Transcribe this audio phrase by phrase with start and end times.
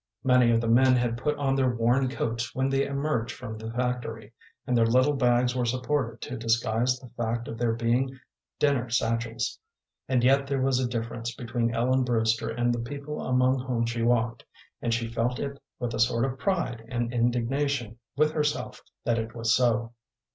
[0.23, 3.71] Many of the men had put on their worn coats when they emerged from the
[3.71, 4.33] factory,
[4.65, 8.19] and their little bags were supposed to disguise the fact of their being
[8.57, 9.59] dinner satchels.
[10.09, 14.01] And yet there was a difference between Ellen Brewster and the people among whom she
[14.01, 14.43] walked,
[14.81, 19.35] and she felt it with a sort of pride and indignation with herself that it
[19.35, 19.91] was so.